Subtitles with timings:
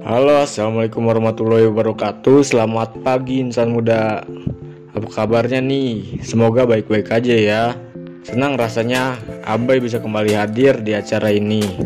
[0.00, 2.40] Halo, assalamualaikum warahmatullahi wabarakatuh.
[2.40, 4.24] Selamat pagi, insan muda.
[4.96, 6.24] Apa kabarnya nih?
[6.24, 7.62] Semoga baik-baik aja ya.
[8.24, 11.84] Senang rasanya Abai bisa kembali hadir di acara ini.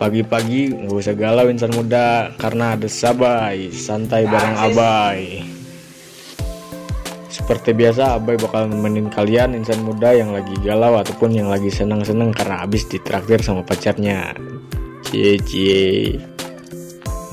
[0.00, 5.44] Pagi-pagi nggak usah galau insan muda karena ada Sabai, santai bareng Abai.
[7.28, 12.32] Seperti biasa Abai bakal nemenin kalian insan muda yang lagi galau ataupun yang lagi senang-senang
[12.32, 14.32] karena habis ditraktir sama pacarnya.
[15.04, 16.33] Cie cie.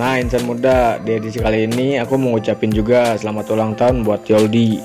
[0.00, 4.24] Nah insan muda di edisi kali ini aku mau ngucapin juga selamat ulang tahun buat
[4.24, 4.80] Yoldi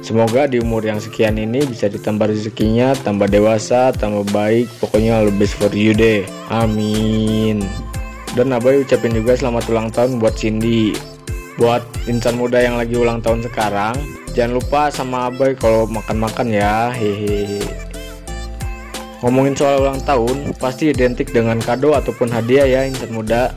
[0.00, 5.50] Semoga di umur yang sekian ini bisa ditambah rezekinya, tambah dewasa, tambah baik, pokoknya lebih
[5.50, 6.22] for you deh.
[6.48, 7.64] Amin.
[8.32, 10.94] Dan Abai ucapin juga selamat ulang tahun buat Cindy.
[11.58, 13.98] Buat insan muda yang lagi ulang tahun sekarang,
[14.36, 16.94] jangan lupa sama Abai kalau makan-makan ya.
[16.94, 17.66] Hehehe.
[19.26, 23.50] Ngomongin soal ulang tahun, pasti identik dengan kado ataupun hadiah ya insan muda.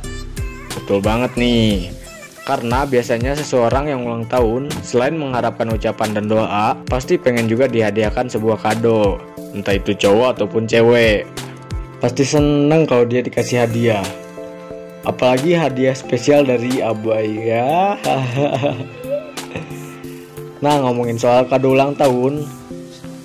[0.89, 1.93] Betul banget nih.
[2.49, 8.25] Karena biasanya seseorang yang ulang tahun, selain mengharapkan ucapan dan doa, pasti pengen juga dihadiahkan
[8.25, 9.21] sebuah kado,
[9.53, 11.29] entah itu cowok ataupun cewek.
[12.01, 14.01] Pasti seneng kalau dia dikasih hadiah.
[15.05, 17.93] Apalagi hadiah spesial dari Abai ya.
[20.65, 22.49] nah, ngomongin soal kado ulang tahun,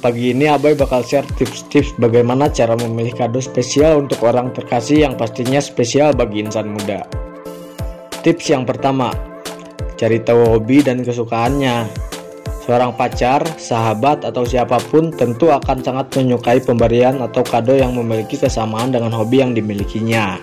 [0.05, 5.17] Pagi ini Abai bakal share tips-tips bagaimana cara memilih kado spesial untuk orang terkasih yang
[5.17, 7.24] pastinya spesial bagi insan muda.
[8.25, 9.13] Tips yang pertama,
[10.01, 11.85] cari tahu hobi dan kesukaannya.
[12.65, 18.41] Seorang pacar, sahabat, atau siapa pun tentu akan sangat menyukai pemberian atau kado yang memiliki
[18.41, 20.41] kesamaan dengan hobi yang dimilikinya.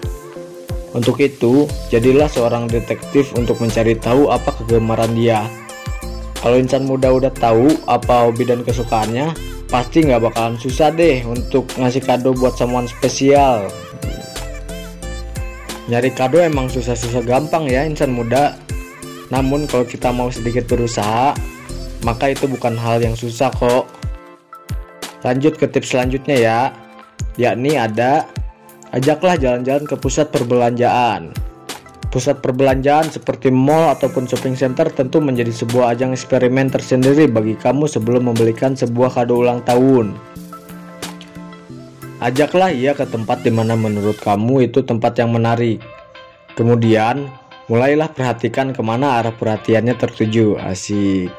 [0.94, 5.50] Untuk itu, jadilah seorang detektif untuk mencari tahu apa kegemaran dia.
[6.38, 9.34] Kalau insan muda udah tahu apa hobi dan kesukaannya,
[9.74, 13.74] pasti nggak bakalan susah deh untuk ngasih kado buat someone spesial.
[15.92, 18.56] Nyari kado emang susah-susah gampang ya insan muda.
[19.28, 21.36] Namun kalau kita mau sedikit berusaha,
[22.08, 23.92] maka itu bukan hal yang susah kok.
[25.28, 26.60] Lanjut ke tips selanjutnya ya,
[27.36, 28.24] yakni ada
[28.96, 31.36] ajaklah jalan-jalan ke pusat perbelanjaan.
[32.08, 37.92] Pusat perbelanjaan seperti mall ataupun shopping center tentu menjadi sebuah ajang eksperimen tersendiri bagi kamu
[37.92, 40.16] sebelum membelikan sebuah kado ulang tahun.
[42.22, 45.82] Ajaklah ia ke tempat di mana menurut kamu itu tempat yang menarik.
[46.54, 47.26] Kemudian,
[47.66, 50.62] mulailah perhatikan ke mana arah perhatiannya tertuju.
[50.62, 51.34] Asik.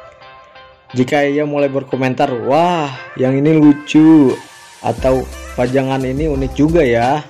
[0.98, 4.34] Jika ia mulai berkomentar, wah yang ini lucu,
[4.82, 5.22] atau
[5.54, 7.22] pajangan ini unik juga ya.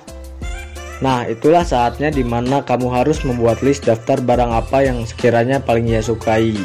[1.05, 5.93] Nah, itulah saatnya di mana kamu harus membuat list daftar barang apa yang sekiranya paling
[5.93, 6.57] ia sukai.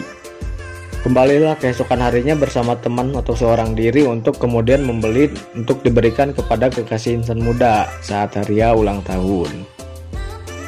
[0.99, 7.23] Kembalilah keesokan harinya bersama teman atau seorang diri untuk kemudian membeli untuk diberikan kepada kekasih
[7.23, 9.63] insan muda saat hari ulang tahun.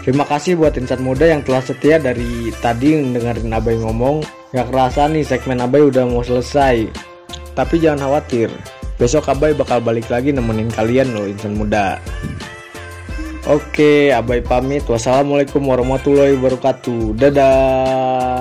[0.01, 4.25] Terima kasih buat insan muda yang telah setia dari tadi dengerin Abai ngomong.
[4.55, 6.89] Gak kerasa nih segmen Abai udah mau selesai.
[7.53, 8.49] Tapi jangan khawatir,
[8.97, 12.01] besok Abai bakal balik lagi nemenin kalian loh insan muda.
[13.51, 14.87] Oke, Abai pamit.
[14.87, 17.19] Wassalamualaikum warahmatullahi wabarakatuh.
[17.19, 18.40] Dadah.